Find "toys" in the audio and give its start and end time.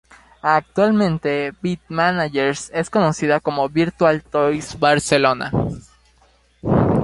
4.23-4.79